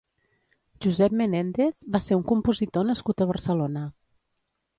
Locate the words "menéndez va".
1.19-2.01